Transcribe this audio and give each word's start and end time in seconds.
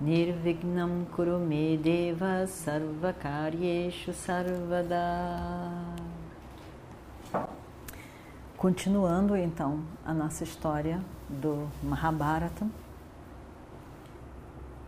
Nirvignam 0.00 1.06
Kurume 1.14 1.78
Deva 1.78 2.46
Sarvakaryeshu 2.46 4.12
Sarvada 4.12 5.70
Continuando 8.56 9.36
então 9.36 9.84
a 10.04 10.12
nossa 10.12 10.42
história 10.42 11.00
do 11.28 11.68
Mahabharata, 11.82 12.66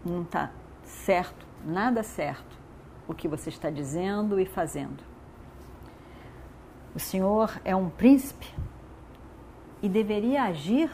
não 0.04 0.22
está 0.22 0.50
certo, 0.82 1.46
nada 1.64 2.02
certo 2.02 2.56
o 3.06 3.14
que 3.14 3.28
você 3.28 3.48
está 3.48 3.70
dizendo 3.70 4.40
e 4.40 4.46
fazendo. 4.46 5.04
O 6.94 6.98
Senhor 6.98 7.60
é 7.64 7.76
um 7.76 7.88
príncipe 7.88 8.52
e 9.80 9.88
deveria 9.88 10.44
agir 10.44 10.90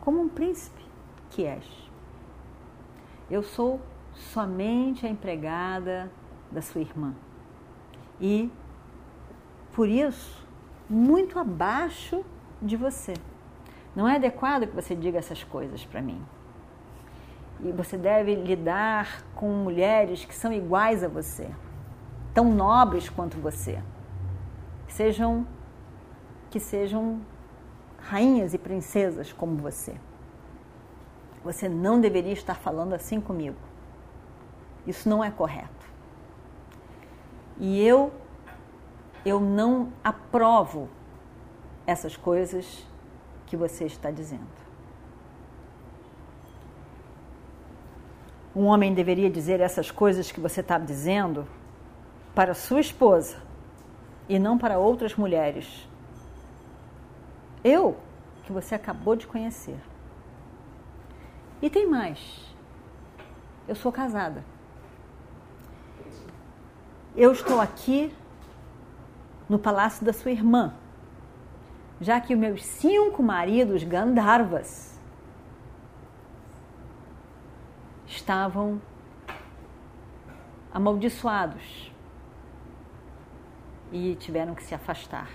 como 0.00 0.20
um 0.20 0.28
príncipe 0.28 0.84
que 1.30 1.44
és. 1.44 1.89
Eu 3.30 3.42
sou 3.42 3.80
somente 4.14 5.06
a 5.06 5.08
empregada 5.08 6.10
da 6.50 6.60
sua 6.60 6.80
irmã 6.80 7.14
e, 8.20 8.50
por 9.72 9.88
isso, 9.88 10.46
muito 10.88 11.38
abaixo 11.38 12.24
de 12.60 12.76
você. 12.76 13.14
Não 13.94 14.08
é 14.08 14.16
adequado 14.16 14.66
que 14.66 14.74
você 14.74 14.94
diga 14.94 15.18
essas 15.18 15.44
coisas 15.44 15.84
para 15.84 16.02
mim. 16.02 16.20
E 17.60 17.70
você 17.72 17.96
deve 17.96 18.34
lidar 18.34 19.22
com 19.34 19.48
mulheres 19.48 20.24
que 20.24 20.34
são 20.34 20.52
iguais 20.52 21.04
a 21.04 21.08
você, 21.08 21.48
tão 22.34 22.52
nobres 22.52 23.08
quanto 23.08 23.38
você 23.38 23.80
que 24.90 24.94
sejam 24.94 25.46
que 26.50 26.58
sejam 26.58 27.20
rainhas 28.00 28.52
e 28.54 28.58
princesas 28.58 29.32
como 29.32 29.56
você. 29.56 29.94
Você 31.42 31.68
não 31.68 32.00
deveria 32.00 32.32
estar 32.32 32.54
falando 32.54 32.92
assim 32.92 33.20
comigo. 33.20 33.56
Isso 34.86 35.08
não 35.08 35.22
é 35.22 35.30
correto. 35.30 35.86
E 37.58 37.82
eu 37.82 38.12
eu 39.24 39.38
não 39.38 39.92
aprovo 40.02 40.88
essas 41.86 42.16
coisas 42.16 42.86
que 43.46 43.56
você 43.56 43.84
está 43.84 44.10
dizendo. 44.10 44.60
Um 48.54 48.66
homem 48.66 48.94
deveria 48.94 49.30
dizer 49.30 49.60
essas 49.60 49.90
coisas 49.90 50.32
que 50.32 50.40
você 50.40 50.60
está 50.60 50.78
dizendo 50.78 51.46
para 52.34 52.54
sua 52.54 52.80
esposa 52.80 53.36
e 54.28 54.38
não 54.38 54.56
para 54.56 54.78
outras 54.78 55.14
mulheres. 55.14 55.88
Eu, 57.62 57.96
que 58.44 58.52
você 58.52 58.74
acabou 58.74 59.14
de 59.14 59.26
conhecer. 59.26 59.78
E 61.62 61.68
tem 61.68 61.86
mais. 61.86 62.54
Eu 63.68 63.74
sou 63.74 63.92
casada. 63.92 64.44
Eu 67.14 67.32
estou 67.32 67.60
aqui 67.60 68.14
no 69.48 69.58
palácio 69.58 70.04
da 70.06 70.12
sua 70.12 70.30
irmã, 70.30 70.72
já 72.00 72.20
que 72.20 72.32
os 72.32 72.40
meus 72.40 72.64
cinco 72.64 73.22
maridos 73.22 73.82
Gandharvas 73.82 74.98
estavam 78.06 78.80
amaldiçoados 80.72 81.92
e 83.92 84.14
tiveram 84.14 84.54
que 84.54 84.62
se 84.62 84.74
afastar. 84.74 85.28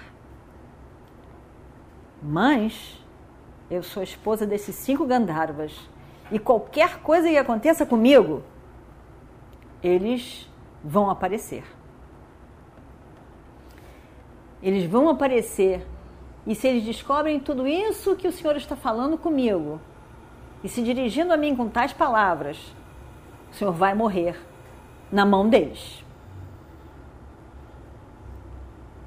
Mas 2.23 3.03
eu 3.69 3.83
sou 3.83 4.01
esposa 4.01 4.45
desses 4.45 4.75
cinco 4.75 5.05
Gandharvas 5.05 5.89
e 6.31 6.39
qualquer 6.39 6.99
coisa 7.01 7.29
que 7.29 7.37
aconteça 7.37 7.85
comigo, 7.85 8.43
eles 9.81 10.49
vão 10.83 11.09
aparecer. 11.09 11.63
Eles 14.61 14.85
vão 14.85 15.09
aparecer 15.09 15.85
e 16.45 16.55
se 16.55 16.67
eles 16.67 16.83
descobrem 16.83 17.39
tudo 17.39 17.67
isso 17.67 18.15
que 18.15 18.27
o 18.27 18.31
Senhor 18.31 18.55
está 18.55 18.75
falando 18.75 19.17
comigo 19.17 19.79
e 20.63 20.69
se 20.69 20.81
dirigindo 20.81 21.33
a 21.33 21.37
mim 21.37 21.55
com 21.55 21.69
tais 21.69 21.93
palavras, 21.93 22.57
o 23.51 23.55
Senhor 23.55 23.71
vai 23.71 23.93
morrer 23.93 24.39
na 25.11 25.25
mão 25.25 25.47
deles. 25.47 26.05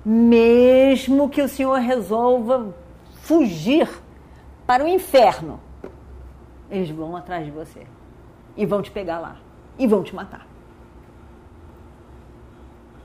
mesmo 0.09 1.29
que 1.29 1.43
o 1.43 1.49
Senhor 1.49 1.79
resolva 1.81 2.75
fugir 3.21 3.87
para 4.67 4.83
o 4.83 4.89
inferno, 4.89 5.61
eles 6.71 6.91
vão 6.91 7.17
atrás 7.17 7.45
de 7.45 7.51
você 7.51 7.87
e 8.57 8.67
vão 8.67 8.83
te 8.83 8.91
pegar 8.91 9.19
lá 9.19 9.37
e 9.79 9.87
vão 9.87 10.03
te 10.03 10.15
matar. 10.15 10.47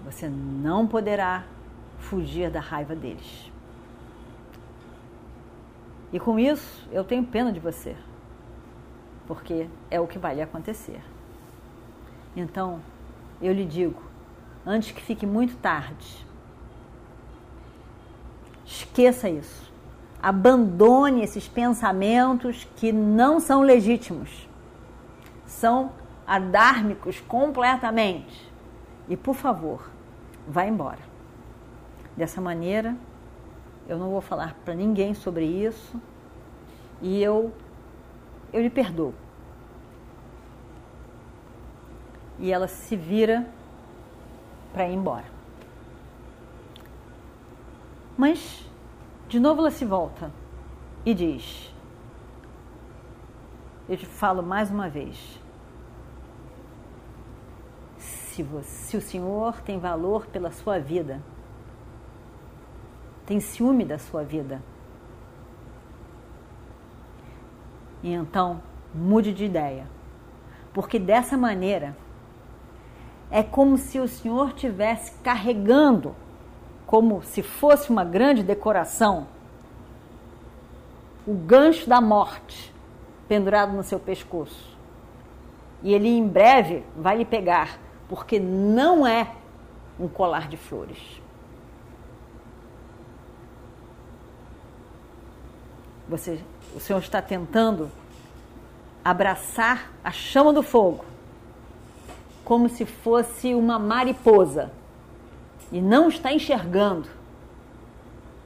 Você 0.06 0.28
não 0.28 0.86
poderá 0.86 1.46
fugir 1.98 2.50
da 2.50 2.60
raiva 2.60 2.96
deles. 2.96 3.52
E 6.12 6.20
com 6.20 6.38
isso, 6.38 6.88
eu 6.92 7.04
tenho 7.04 7.24
pena 7.24 7.52
de 7.52 7.60
você, 7.60 7.96
porque 9.26 9.68
é 9.90 10.00
o 10.00 10.08
que 10.08 10.20
vai 10.20 10.36
lhe 10.36 10.42
acontecer. 10.42 11.02
Então, 12.36 12.82
eu 13.42 13.54
lhe 13.54 13.66
digo, 13.66 14.02
antes 14.66 14.92
que 14.92 15.02
fique 15.02 15.26
muito 15.26 15.56
tarde, 15.58 16.24
Esqueça 18.66 19.30
isso. 19.30 19.73
Abandone 20.24 21.22
esses 21.22 21.50
pensamentos 21.50 22.66
que 22.78 22.94
não 22.94 23.42
são 23.42 23.62
legítimos. 23.62 24.48
São 25.46 25.92
adármicos 26.26 27.20
completamente. 27.20 28.50
E, 29.10 29.18
por 29.18 29.36
favor, 29.36 29.92
vá 30.48 30.66
embora. 30.66 31.12
Dessa 32.16 32.40
maneira, 32.40 32.96
eu 33.86 33.98
não 33.98 34.10
vou 34.10 34.22
falar 34.22 34.56
para 34.64 34.74
ninguém 34.74 35.14
sobre 35.14 35.44
isso 35.44 36.02
e 37.02 37.22
eu 37.22 37.52
eu 38.54 38.62
lhe 38.62 38.70
perdoo. 38.70 39.14
E 42.40 42.52
ela 42.52 42.68
se 42.68 42.96
vira 42.96 43.46
para 44.72 44.88
ir 44.88 44.94
embora. 44.94 45.26
Mas, 48.18 48.64
de 49.34 49.40
novo, 49.40 49.62
ela 49.62 49.72
se 49.72 49.84
volta 49.84 50.32
e 51.04 51.12
diz: 51.12 51.74
Eu 53.90 53.98
te 53.98 54.06
falo 54.06 54.44
mais 54.44 54.70
uma 54.70 54.88
vez. 54.88 55.40
Se, 57.98 58.44
você, 58.44 58.70
se 58.70 58.96
o 58.96 59.02
Senhor 59.02 59.60
tem 59.62 59.80
valor 59.80 60.28
pela 60.28 60.52
sua 60.52 60.78
vida, 60.78 61.20
tem 63.26 63.40
ciúme 63.40 63.84
da 63.84 63.98
sua 63.98 64.24
vida, 64.24 64.62
e 68.04 68.14
então 68.14 68.62
mude 68.94 69.34
de 69.34 69.46
ideia, 69.46 69.88
porque 70.72 71.00
dessa 71.00 71.36
maneira 71.36 71.98
é 73.32 73.42
como 73.42 73.80
se 73.80 74.00
o 74.00 74.08
Senhor 74.08 74.54
tivesse 74.54 75.12
carregando 75.24 76.16
como 76.94 77.24
se 77.24 77.42
fosse 77.42 77.90
uma 77.90 78.04
grande 78.04 78.44
decoração, 78.44 79.26
o 81.26 81.34
gancho 81.34 81.88
da 81.88 82.02
morte 82.02 82.74
pendurado 83.28 83.74
no 83.74 83.84
seu 83.84 84.00
pescoço. 84.00 84.78
E 85.82 85.94
ele 85.94 86.10
em 86.10 86.28
breve 86.28 86.84
vai 86.96 87.18
lhe 87.18 87.26
pegar, 87.26 87.80
porque 88.08 88.40
não 88.40 89.06
é 89.06 89.34
um 90.00 90.08
colar 90.08 90.48
de 90.48 90.58
flores. 90.58 91.22
Você, 96.08 96.40
o 96.76 96.80
Senhor 96.80 97.00
está 97.00 97.22
tentando 97.22 97.90
abraçar 99.04 99.92
a 100.04 100.12
chama 100.12 100.54
do 100.54 100.62
fogo, 100.62 101.06
como 102.44 102.70
se 102.70 102.86
fosse 102.86 103.56
uma 103.56 103.80
mariposa 103.80 104.72
e 105.72 105.82
não 105.82 106.08
está 106.08 106.32
enxergando 106.32 107.10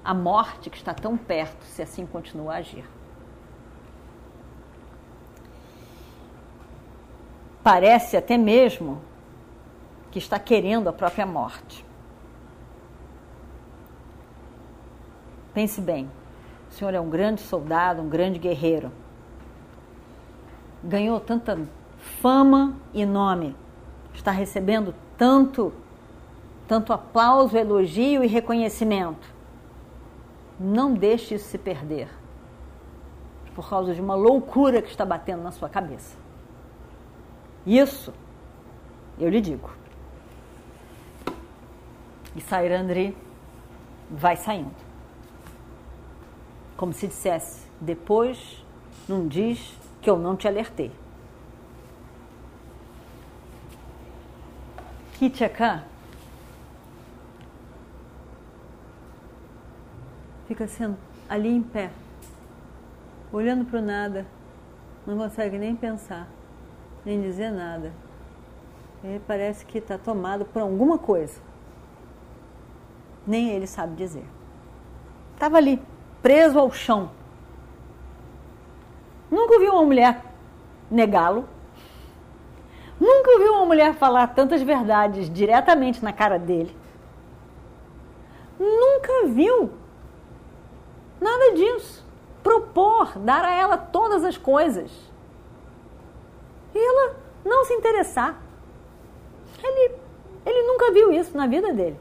a 0.07 0.13
morte 0.13 0.69
que 0.69 0.77
está 0.77 0.93
tão 0.93 1.17
perto 1.17 1.65
se 1.65 1.81
assim 1.81 2.05
continuar 2.05 2.53
a 2.53 2.57
agir. 2.59 2.85
Parece 7.61 8.15
até 8.15 8.37
mesmo 8.37 9.01
que 10.09 10.17
está 10.17 10.39
querendo 10.39 10.87
a 10.87 10.93
própria 10.93 11.25
morte. 11.25 11.85
Pense 15.53 15.81
bem, 15.81 16.09
o 16.71 16.73
senhor 16.73 16.93
é 16.93 17.01
um 17.01 17.09
grande 17.09 17.41
soldado, 17.41 18.01
um 18.01 18.07
grande 18.07 18.39
guerreiro. 18.39 18.89
Ganhou 20.81 21.19
tanta 21.19 21.59
fama 22.21 22.77
e 22.93 23.05
nome, 23.05 23.53
está 24.13 24.31
recebendo 24.31 24.95
tanto, 25.17 25.73
tanto 26.65 26.93
aplauso, 26.93 27.57
elogio 27.57 28.23
e 28.23 28.27
reconhecimento. 28.27 29.35
Não 30.59 30.93
deixe 30.93 31.35
isso 31.35 31.49
se 31.49 31.57
perder 31.57 32.09
por 33.55 33.69
causa 33.69 33.93
de 33.93 34.01
uma 34.01 34.15
loucura 34.15 34.81
que 34.81 34.89
está 34.89 35.05
batendo 35.05 35.41
na 35.41 35.51
sua 35.51 35.67
cabeça. 35.67 36.15
Isso 37.65 38.13
eu 39.19 39.29
lhe 39.29 39.41
digo. 39.41 39.69
E 42.35 42.41
Sairandri 42.41 43.17
vai 44.09 44.35
saindo. 44.35 44.75
Como 46.75 46.93
se 46.93 47.07
dissesse, 47.07 47.67
depois 47.81 48.63
não 49.09 49.27
diz 49.27 49.75
que 50.01 50.09
eu 50.09 50.17
não 50.17 50.35
te 50.35 50.47
alertei. 50.47 50.91
Kitchakan 55.13 55.83
fica 60.47 60.67
sendo 60.67 60.97
ali 61.29 61.49
em 61.49 61.61
pé, 61.61 61.91
olhando 63.31 63.65
para 63.65 63.79
o 63.79 63.81
nada, 63.81 64.25
não 65.05 65.17
consegue 65.17 65.57
nem 65.57 65.75
pensar, 65.75 66.27
nem 67.05 67.21
dizer 67.21 67.51
nada. 67.51 67.91
Ele 69.03 69.21
parece 69.27 69.65
que 69.65 69.77
está 69.77 69.97
tomado 69.97 70.45
por 70.45 70.61
alguma 70.61 70.97
coisa. 70.97 71.39
Nem 73.25 73.49
ele 73.49 73.67
sabe 73.67 73.95
dizer. 73.95 74.25
Estava 75.33 75.57
ali, 75.57 75.81
preso 76.21 76.57
ao 76.57 76.71
chão. 76.71 77.11
Nunca 79.29 79.53
ouviu 79.53 79.73
uma 79.73 79.83
mulher 79.83 80.23
negá-lo. 80.89 81.47
Nunca 82.99 83.31
ouviu 83.31 83.53
uma 83.53 83.65
mulher 83.65 83.93
falar 83.93 84.27
tantas 84.27 84.61
verdades 84.61 85.29
diretamente 85.29 86.03
na 86.03 86.11
cara 86.11 86.39
dele. 86.39 86.75
Nunca 88.57 89.27
viu 89.27 89.71
nada 91.19 91.53
disso. 91.53 92.05
Propor, 92.43 93.17
dar 93.19 93.43
a 93.43 93.51
ela 93.51 93.77
todas 93.77 94.23
as 94.23 94.37
coisas. 94.37 94.91
E 96.73 96.77
ela 96.77 97.15
não 97.43 97.65
se 97.65 97.73
interessar. 97.73 98.39
Ele, 99.63 99.95
ele 100.45 100.67
nunca 100.67 100.91
viu 100.91 101.11
isso 101.11 101.35
na 101.35 101.47
vida 101.47 101.73
dele. 101.73 101.99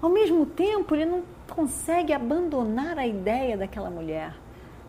Ao 0.00 0.08
mesmo 0.08 0.44
tempo, 0.46 0.94
ele 0.94 1.06
não 1.06 1.22
consegue 1.48 2.12
abandonar 2.12 2.98
a 2.98 3.06
ideia 3.06 3.56
daquela 3.56 3.90
mulher. 3.90 4.34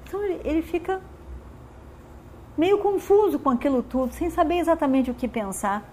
Então 0.04 0.24
ele, 0.24 0.42
ele 0.44 0.62
fica 0.62 1.02
meio 2.58 2.78
confuso 2.78 3.38
com 3.38 3.50
aquilo 3.50 3.84
tudo, 3.84 4.14
sem 4.14 4.30
saber 4.30 4.60
exatamente 4.60 5.12
o 5.12 5.14
que 5.14 5.28
pensar. 5.28 5.84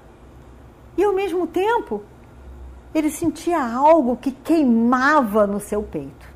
E 0.97 1.05
ao 1.05 1.13
mesmo 1.13 1.47
tempo, 1.47 2.03
ele 2.95 3.11
sentia 3.11 3.63
algo 3.63 4.17
que 4.17 4.31
queimava 4.31 5.47
no 5.47 5.59
seu 5.59 5.83
peito. 5.83 6.32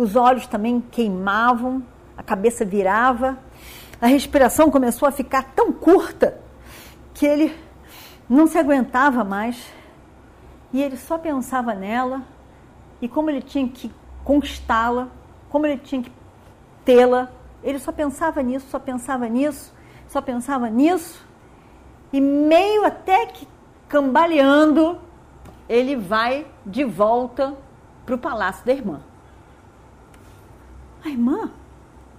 Os 0.00 0.16
olhos 0.16 0.46
também 0.46 0.80
queimavam, 0.80 1.82
a 2.16 2.22
cabeça 2.22 2.64
virava 2.64 3.38
a 4.00 4.06
respiração 4.06 4.70
começou 4.70 5.06
a 5.06 5.12
ficar 5.12 5.52
tão 5.54 5.70
curta 5.70 6.40
que 7.12 7.26
ele 7.26 7.54
não 8.28 8.46
se 8.46 8.56
aguentava 8.56 9.22
mais 9.22 9.70
e 10.72 10.82
ele 10.82 10.96
só 10.96 11.18
pensava 11.18 11.74
nela 11.74 12.22
e 13.02 13.08
como 13.08 13.28
ele 13.28 13.42
tinha 13.42 13.68
que 13.68 13.92
conquistá-la, 14.24 15.08
como 15.50 15.66
ele 15.66 15.76
tinha 15.78 16.02
que 16.02 16.12
tê-la. 16.82 17.28
Ele 17.62 17.78
só 17.78 17.92
pensava 17.92 18.42
nisso, 18.42 18.66
só 18.70 18.78
pensava 18.78 19.28
nisso, 19.28 19.74
só 20.08 20.22
pensava 20.22 20.70
nisso 20.70 21.22
e 22.10 22.22
meio 22.22 22.86
até 22.86 23.26
que 23.26 23.46
cambaleando, 23.86 24.98
ele 25.68 25.94
vai 25.94 26.46
de 26.64 26.84
volta 26.84 27.54
para 28.06 28.14
o 28.14 28.18
palácio 28.18 28.64
da 28.64 28.72
irmã. 28.72 29.09
A 31.04 31.08
irmã, 31.08 31.52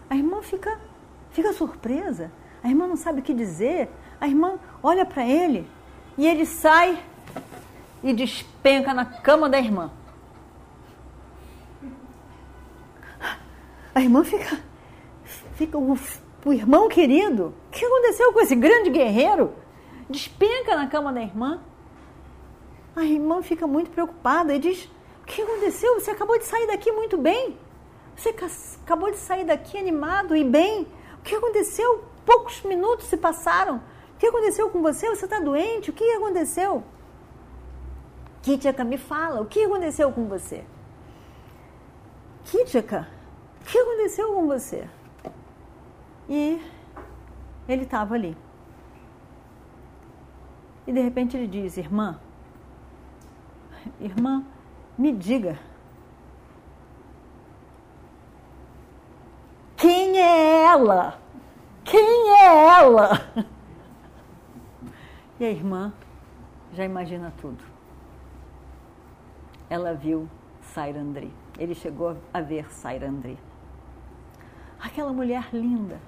a 0.10 0.16
irmã 0.16 0.42
fica 0.42 0.80
fica 1.32 1.54
surpresa. 1.54 2.32
A 2.64 2.70
irmã 2.70 2.88
não 2.88 2.96
sabe 2.96 3.20
o 3.20 3.24
que 3.24 3.34
dizer. 3.34 3.90
A 4.20 4.28
irmã 4.28 4.60
olha 4.84 5.06
para 5.06 5.26
ele 5.26 5.68
e 6.18 6.28
ele 6.28 6.46
sai 6.46 7.04
e 8.04 8.14
despenca 8.14 8.94
na 8.94 9.06
cama 9.06 9.50
da 9.50 9.60
irmã. 9.60 9.92
A 13.94 14.02
irmã 14.02 14.24
fica. 14.24 14.60
fica 15.56 15.78
o, 15.78 15.98
o 16.46 16.54
irmão 16.54 16.88
querido. 16.88 17.54
O 17.68 17.72
que 17.72 17.84
aconteceu 17.84 18.32
com 18.34 18.40
esse 18.40 18.56
grande 18.56 18.90
guerreiro? 18.90 19.54
Despenca 20.10 20.76
na 20.76 20.88
cama 20.88 21.12
da 21.12 21.22
irmã. 21.22 21.62
A 22.96 23.04
irmã 23.04 23.42
fica 23.42 23.66
muito 23.68 23.90
preocupada 23.90 24.54
e 24.54 24.60
diz: 24.60 24.90
O 25.22 25.26
que 25.26 25.42
aconteceu? 25.42 26.00
Você 26.00 26.12
acabou 26.12 26.38
de 26.38 26.46
sair 26.46 26.68
daqui 26.68 26.92
muito 26.92 27.18
bem. 27.18 27.58
Você 28.16 28.36
acabou 28.84 29.12
de 29.12 29.18
sair 29.18 29.46
daqui 29.46 29.78
animado 29.78 30.36
e 30.36 30.44
bem. 30.44 30.88
O 31.20 31.22
que 31.24 31.36
aconteceu? 31.36 32.04
Poucos 32.26 32.62
minutos 32.62 33.08
se 33.08 33.18
passaram. 33.18 33.78
O 33.78 34.18
que 34.20 34.28
aconteceu 34.28 34.70
com 34.70 34.82
você? 34.82 35.10
Você 35.10 35.26
está 35.26 35.40
doente? 35.40 35.90
O 35.90 35.94
que 35.94 36.04
aconteceu? 36.12 36.84
Kitchaka, 38.42 38.84
me 38.84 38.98
fala, 38.98 39.42
o 39.42 39.46
que 39.46 39.64
aconteceu 39.64 40.12
com 40.12 40.28
você? 40.28 40.64
Kitchaka, 42.46 43.08
o 43.62 43.66
que 43.66 43.78
aconteceu 43.78 44.34
com 44.34 44.48
você? 44.48 44.88
E 46.28 46.62
ele 47.68 47.84
estava 47.84 48.16
ali. 48.16 48.38
E 50.88 50.92
de 50.92 51.02
repente 51.02 51.38
ele 51.38 51.48
diz: 51.48 51.78
Irmã, 51.78 52.20
irmã, 54.00 54.44
me 54.98 55.12
diga 55.12 55.60
Quem 59.82 60.16
é 60.20 60.61
ela? 60.72 61.20
Quem 61.84 62.30
é 62.40 62.68
ela? 62.80 63.10
E 65.40 65.44
a 65.44 65.50
irmã 65.50 65.92
já 66.72 66.86
imagina 66.86 67.34
tudo. 67.42 67.64
Ela 69.68 69.92
viu 69.92 70.30
Sairandri. 70.62 71.34
Ele 71.58 71.74
chegou 71.74 72.16
a 72.32 72.42
ver 72.42 72.72
Sairandri. 72.72 73.40
Aquela 74.80 75.12
mulher 75.12 75.50
linda. 75.52 76.00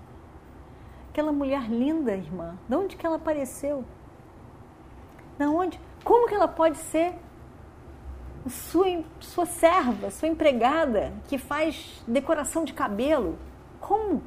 Aquela 1.09 1.31
mulher 1.31 1.67
linda, 1.67 2.15
irmã. 2.15 2.55
De 2.69 2.75
onde 2.75 2.95
que 2.95 3.03
ela 3.07 3.15
apareceu? 3.15 3.83
De 5.39 5.45
onde? 5.45 5.79
Como 6.03 6.27
que 6.27 6.35
ela 6.35 6.47
pode 6.47 6.77
ser 6.77 7.15
sua, 8.47 9.03
sua 9.19 9.47
serva, 9.47 10.11
sua 10.11 10.27
empregada, 10.27 11.11
que 11.27 11.39
faz 11.39 12.03
decoração 12.07 12.63
de 12.63 12.73
cabelo? 12.73 13.35
Como? 13.79 14.21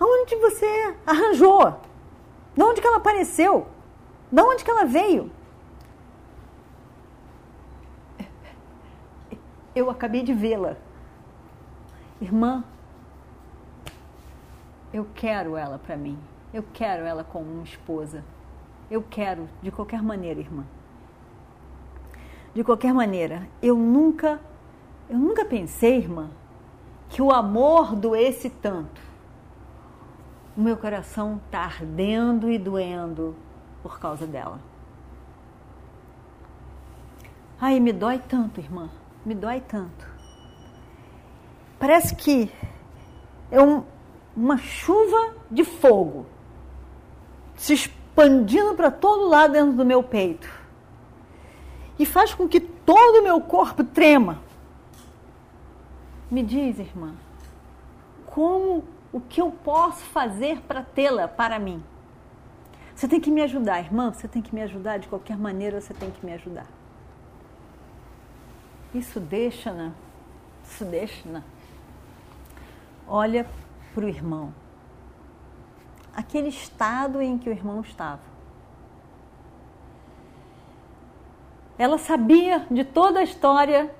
Aonde 0.00 0.34
você 0.36 0.96
arranjou? 1.06 1.78
De 2.56 2.62
onde 2.62 2.80
que 2.80 2.86
ela 2.86 2.96
apareceu? 2.96 3.68
De 4.32 4.40
onde 4.40 4.64
que 4.64 4.70
ela 4.70 4.86
veio? 4.86 5.30
Eu 9.74 9.90
acabei 9.90 10.22
de 10.22 10.32
vê-la. 10.32 10.76
Irmã, 12.20 12.64
eu 14.92 15.06
quero 15.14 15.56
ela 15.56 15.78
para 15.78 15.96
mim. 15.96 16.18
Eu 16.52 16.64
quero 16.72 17.04
ela 17.04 17.22
como 17.22 17.50
uma 17.50 17.62
esposa. 17.62 18.24
Eu 18.90 19.04
quero, 19.08 19.48
de 19.62 19.70
qualquer 19.70 20.02
maneira, 20.02 20.40
irmã. 20.40 20.64
De 22.52 22.64
qualquer 22.64 22.92
maneira, 22.92 23.46
eu 23.62 23.76
nunca, 23.76 24.40
eu 25.08 25.16
nunca 25.16 25.44
pensei, 25.44 25.98
irmã, 25.98 26.28
que 27.08 27.22
o 27.22 27.30
amor 27.30 27.94
doesse 27.94 28.50
tanto. 28.50 29.09
O 30.60 30.62
meu 30.62 30.76
coração 30.76 31.40
está 31.46 31.60
ardendo 31.60 32.50
e 32.50 32.58
doendo 32.58 33.34
por 33.82 33.98
causa 33.98 34.26
dela. 34.26 34.60
Ai, 37.58 37.80
me 37.80 37.94
dói 37.94 38.18
tanto, 38.18 38.60
irmã, 38.60 38.90
me 39.24 39.34
dói 39.34 39.62
tanto. 39.62 40.06
Parece 41.78 42.14
que 42.14 42.52
é 43.50 43.58
um, 43.58 43.84
uma 44.36 44.58
chuva 44.58 45.34
de 45.50 45.64
fogo 45.64 46.26
se 47.56 47.72
expandindo 47.72 48.74
para 48.74 48.90
todo 48.90 49.30
lado 49.30 49.54
dentro 49.54 49.72
do 49.72 49.84
meu 49.86 50.02
peito 50.02 50.46
e 51.98 52.04
faz 52.04 52.34
com 52.34 52.46
que 52.46 52.60
todo 52.60 53.20
o 53.20 53.22
meu 53.22 53.40
corpo 53.40 53.82
trema 53.82 54.42
me 56.30 56.42
diz, 56.42 56.78
irmã, 56.78 57.14
como 58.26 58.84
o 59.12 59.20
que 59.20 59.40
eu 59.40 59.50
posso 59.50 60.02
fazer 60.04 60.60
para 60.62 60.82
tê-la 60.82 61.26
para 61.26 61.58
mim? 61.58 61.82
Você 62.94 63.08
tem 63.08 63.20
que 63.20 63.30
me 63.30 63.42
ajudar, 63.42 63.80
irmã, 63.80 64.12
você 64.12 64.28
tem 64.28 64.42
que 64.42 64.54
me 64.54 64.62
ajudar, 64.62 64.98
de 64.98 65.08
qualquer 65.08 65.36
maneira 65.36 65.80
você 65.80 65.94
tem 65.94 66.10
que 66.10 66.24
me 66.24 66.32
ajudar. 66.34 66.66
Isso 68.94 69.18
deixa, 69.18 69.72
né? 69.72 69.92
Isso 70.64 70.84
deixa, 70.84 71.28
né? 71.28 71.42
Olha 73.08 73.48
para 73.94 74.04
o 74.04 74.08
irmão. 74.08 74.52
Aquele 76.14 76.48
estado 76.48 77.22
em 77.22 77.38
que 77.38 77.48
o 77.48 77.52
irmão 77.52 77.80
estava. 77.80 78.20
Ela 81.78 81.96
sabia 81.96 82.66
de 82.70 82.84
toda 82.84 83.20
a 83.20 83.22
história 83.22 83.94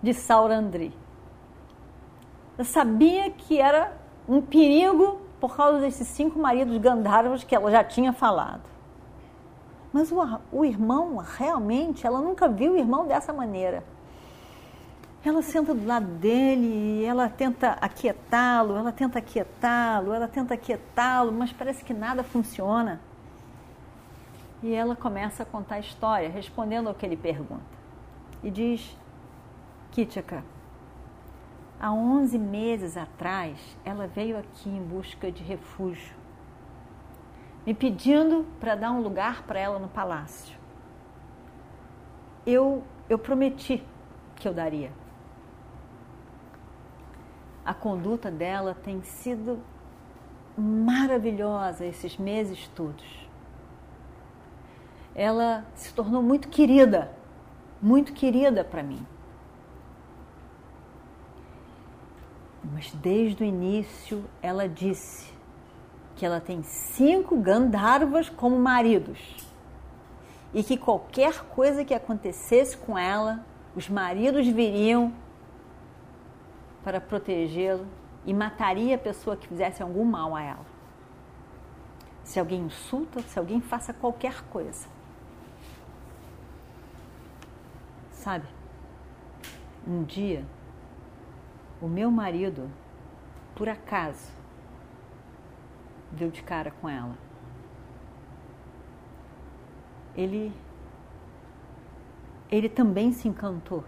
de 0.00 0.14
Saurandri. 0.14 0.94
Ela 2.56 2.64
sabia 2.64 3.30
que 3.30 3.60
era 3.60 3.97
um 4.28 4.40
perigo 4.42 5.20
por 5.40 5.56
causa 5.56 5.80
desses 5.80 6.06
cinco 6.08 6.38
maridos 6.38 6.76
Gandharvas 6.78 7.44
que 7.44 7.54
ela 7.54 7.70
já 7.70 7.82
tinha 7.82 8.12
falado. 8.12 8.62
Mas 9.92 10.12
o, 10.12 10.18
o 10.52 10.64
irmão, 10.64 11.16
realmente, 11.16 12.06
ela 12.06 12.20
nunca 12.20 12.48
viu 12.48 12.74
o 12.74 12.76
irmão 12.76 13.06
dessa 13.06 13.32
maneira. 13.32 13.82
Ela 15.24 15.42
senta 15.42 15.74
do 15.74 15.86
lado 15.86 16.06
dele, 16.06 17.04
ela 17.04 17.28
tenta 17.28 17.72
aquietá-lo, 17.80 18.76
ela 18.76 18.92
tenta 18.92 19.18
aquietá-lo, 19.18 20.12
ela 20.12 20.28
tenta 20.28 20.54
aquietá-lo, 20.54 21.32
mas 21.32 21.52
parece 21.52 21.84
que 21.84 21.94
nada 21.94 22.22
funciona. 22.22 23.00
E 24.62 24.72
ela 24.72 24.94
começa 24.94 25.42
a 25.42 25.46
contar 25.46 25.76
a 25.76 25.80
história, 25.80 26.28
respondendo 26.28 26.88
ao 26.88 26.94
que 26.94 27.06
ele 27.06 27.16
pergunta. 27.16 27.62
E 28.42 28.50
diz: 28.50 28.96
Kitchaka, 29.90 30.44
Há 31.80 31.92
11 31.92 32.36
meses 32.38 32.96
atrás, 32.96 33.56
ela 33.84 34.08
veio 34.08 34.36
aqui 34.36 34.68
em 34.68 34.82
busca 34.82 35.30
de 35.30 35.44
refúgio, 35.44 36.12
me 37.64 37.72
pedindo 37.72 38.44
para 38.58 38.74
dar 38.74 38.90
um 38.90 39.00
lugar 39.00 39.44
para 39.44 39.60
ela 39.60 39.78
no 39.78 39.88
palácio. 39.88 40.58
Eu, 42.44 42.82
eu 43.08 43.16
prometi 43.16 43.84
que 44.34 44.48
eu 44.48 44.52
daria. 44.52 44.90
A 47.64 47.72
conduta 47.72 48.28
dela 48.28 48.74
tem 48.74 49.00
sido 49.02 49.60
maravilhosa 50.56 51.86
esses 51.86 52.16
meses 52.16 52.66
todos. 52.74 53.28
Ela 55.14 55.64
se 55.74 55.94
tornou 55.94 56.22
muito 56.22 56.48
querida, 56.48 57.12
muito 57.80 58.12
querida 58.12 58.64
para 58.64 58.82
mim. 58.82 59.06
Mas 62.72 62.92
desde 62.92 63.42
o 63.42 63.46
início 63.46 64.24
ela 64.42 64.68
disse 64.68 65.32
que 66.16 66.26
ela 66.26 66.40
tem 66.40 66.62
cinco 66.62 67.36
Gandharvas 67.36 68.28
como 68.28 68.58
maridos 68.58 69.18
e 70.52 70.62
que 70.62 70.76
qualquer 70.76 71.44
coisa 71.44 71.84
que 71.84 71.94
acontecesse 71.94 72.76
com 72.76 72.98
ela, 72.98 73.44
os 73.74 73.88
maridos 73.88 74.46
viriam 74.46 75.12
para 76.82 77.00
protegê-la 77.00 77.84
e 78.24 78.34
mataria 78.34 78.96
a 78.96 78.98
pessoa 78.98 79.36
que 79.36 79.46
fizesse 79.46 79.82
algum 79.82 80.04
mal 80.04 80.34
a 80.34 80.42
ela. 80.42 80.66
Se 82.24 82.38
alguém 82.38 82.62
insulta, 82.62 83.22
se 83.22 83.38
alguém 83.38 83.60
faça 83.60 83.92
qualquer 83.92 84.42
coisa. 84.44 84.88
Sabe? 88.10 88.46
Um 89.86 90.02
dia 90.02 90.44
o 91.80 91.86
meu 91.86 92.10
marido, 92.10 92.68
por 93.54 93.68
acaso, 93.68 94.32
deu 96.12 96.30
de 96.30 96.42
cara 96.42 96.70
com 96.70 96.88
ela. 96.88 97.16
Ele 100.16 100.52
ele 102.50 102.68
também 102.68 103.12
se 103.12 103.28
encantou 103.28 103.84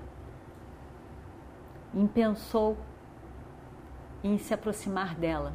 e 1.95 2.07
pensou 2.09 2.77
em 4.23 4.37
se 4.37 4.53
aproximar 4.53 5.15
dela, 5.15 5.55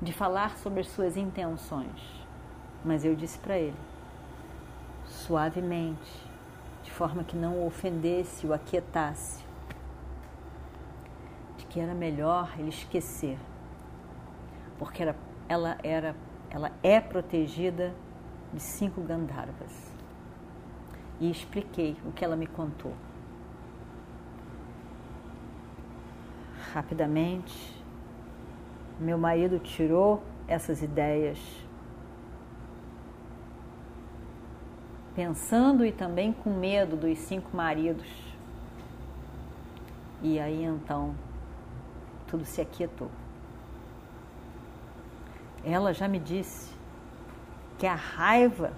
de 0.00 0.12
falar 0.12 0.56
sobre 0.56 0.80
as 0.80 0.88
suas 0.88 1.16
intenções. 1.16 2.26
Mas 2.84 3.04
eu 3.04 3.14
disse 3.14 3.38
para 3.38 3.56
ele, 3.56 3.76
suavemente, 5.06 6.28
de 6.82 6.90
forma 6.90 7.22
que 7.22 7.36
não 7.36 7.58
o 7.58 7.66
ofendesse, 7.66 8.44
o 8.44 8.52
aquietasse 8.52 9.51
que 11.72 11.80
era 11.80 11.94
melhor 11.94 12.52
ele 12.58 12.68
esquecer, 12.68 13.38
porque 14.78 15.02
era, 15.02 15.16
ela 15.48 15.78
era, 15.82 16.14
ela 16.50 16.70
é 16.82 17.00
protegida 17.00 17.94
de 18.52 18.60
cinco 18.60 19.00
Gandharvas. 19.00 19.90
E 21.18 21.30
expliquei 21.30 21.96
o 22.04 22.12
que 22.12 22.22
ela 22.22 22.36
me 22.36 22.46
contou. 22.46 22.92
Rapidamente, 26.74 27.82
meu 29.00 29.16
marido 29.16 29.58
tirou 29.58 30.22
essas 30.46 30.82
ideias, 30.82 31.38
pensando 35.14 35.86
e 35.86 35.92
também 35.92 36.34
com 36.34 36.50
medo 36.50 36.96
dos 36.96 37.18
cinco 37.18 37.56
maridos. 37.56 38.06
E 40.22 40.38
aí 40.38 40.64
então 40.64 41.14
tudo 42.32 42.46
se 42.46 42.62
aquietou. 42.62 43.10
Ela 45.62 45.92
já 45.92 46.08
me 46.08 46.18
disse 46.18 46.72
que 47.78 47.86
a 47.86 47.94
raiva 47.94 48.72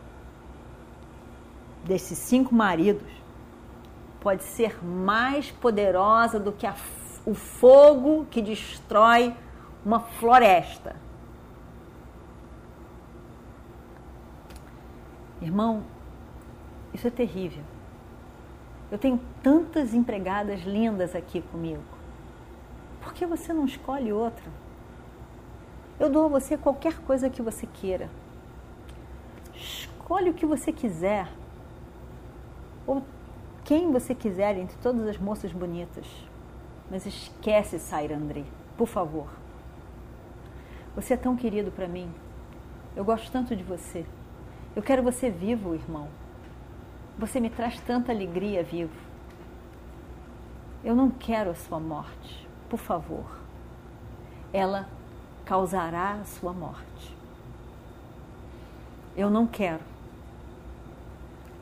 desses 1.85 2.19
cinco 2.19 2.53
maridos 2.53 3.09
pode 4.21 4.43
ser 4.43 4.85
mais 4.85 5.53
poderosa 5.53 6.41
do 6.41 6.51
que 6.51 6.67
a, 6.67 6.75
o 7.25 7.33
fogo 7.33 8.27
que 8.29 8.43
destrói 8.43 9.33
uma 9.87 10.01
floresta. 10.01 10.97
Irmão, 15.41 15.85
isso 16.93 17.07
é 17.07 17.11
terrível. 17.11 17.63
Eu 18.91 18.99
tenho 18.99 19.21
tantas 19.45 19.95
empregadas 19.95 20.63
lindas 20.63 21.15
aqui 21.15 21.41
comigo. 21.41 21.94
Por 23.05 23.13
que 23.13 23.27
você 23.27 23.53
não 23.53 23.67
escolhe 23.67 24.13
outra? 24.13 24.51
Eu 26.01 26.09
dou 26.09 26.25
a 26.25 26.29
você 26.29 26.57
qualquer 26.57 26.99
coisa 27.01 27.29
que 27.29 27.43
você 27.43 27.67
queira. 27.67 28.09
Escolhe 29.55 30.31
o 30.31 30.35
que 30.35 30.47
você 30.47 30.73
quiser. 30.73 31.29
Ou 32.87 33.05
quem 33.63 33.93
você 33.93 34.15
quiser 34.15 34.57
entre 34.57 34.77
todas 34.79 35.07
as 35.07 35.19
moças 35.19 35.53
bonitas. 35.53 36.07
Mas 36.91 37.05
esquece 37.05 37.79
Sairandri, 37.79 38.47
por 38.77 38.89
favor. 38.89 39.29
Você 40.97 41.13
é 41.13 41.19
tão 41.19 41.37
querido 41.37 41.71
para 41.71 41.87
mim. 41.87 42.11
Eu 42.97 43.05
gosto 43.05 43.31
tanto 43.31 43.55
de 43.55 43.63
você. 43.63 44.07
Eu 44.75 44.83
quero 44.83 45.03
você 45.03 45.29
vivo, 45.29 45.75
irmão. 45.75 46.09
Você 47.19 47.39
me 47.39 47.51
traz 47.51 47.79
tanta 47.81 48.11
alegria 48.11 48.65
vivo. 48.65 48.97
Eu 50.83 50.97
não 50.97 51.11
quero 51.11 51.51
a 51.51 51.55
sua 51.55 51.79
morte 51.79 52.45
por 52.75 52.81
favor, 52.81 53.25
ela 54.53 54.89
causará 55.45 56.15
a 56.15 56.25
sua 56.25 56.53
morte. 56.53 57.17
Eu 59.17 59.31
não 59.31 59.47
quero. 59.47 59.79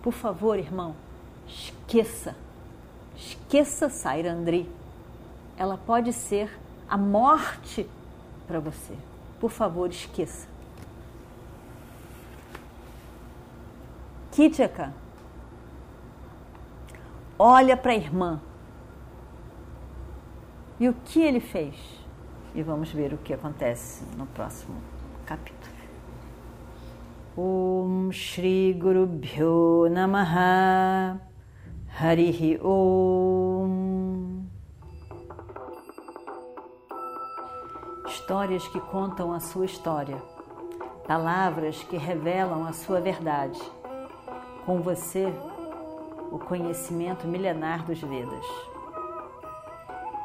Por 0.00 0.14
favor, 0.14 0.58
irmão, 0.58 0.96
esqueça. 1.46 2.34
Esqueça 3.14 3.90
Sairandri. 3.90 4.66
Ela 5.58 5.76
pode 5.76 6.14
ser 6.14 6.58
a 6.88 6.96
morte 6.96 7.86
para 8.46 8.58
você. 8.58 8.96
Por 9.38 9.50
favor, 9.50 9.90
esqueça. 9.90 10.48
Kitchaka, 14.30 14.94
olha 17.38 17.76
para 17.76 17.92
a 17.92 17.96
irmã 17.96 18.40
e 20.82 20.88
o 20.88 20.94
que 21.04 21.22
ele 21.22 21.38
fez? 21.38 21.76
E 22.56 22.60
vamos 22.60 22.90
ver 22.90 23.14
o 23.14 23.18
que 23.18 23.32
acontece 23.32 24.04
no 24.16 24.26
próximo 24.26 24.74
capítulo. 25.24 25.72
Om 27.36 28.10
Shri 28.10 28.72
Guru 28.72 29.06
Bhyo 29.06 29.88
Namaha 29.88 31.20
Harihi 32.00 32.58
Om 32.60 34.42
Histórias 38.08 38.66
que 38.66 38.80
contam 38.80 39.32
a 39.32 39.38
sua 39.38 39.66
história, 39.66 40.20
palavras 41.06 41.80
que 41.84 41.96
revelam 41.96 42.66
a 42.66 42.72
sua 42.72 43.00
verdade. 43.00 43.60
Com 44.66 44.82
você, 44.82 45.32
o 46.32 46.40
conhecimento 46.40 47.28
milenar 47.28 47.84
dos 47.84 48.00
Vedas. 48.00 48.71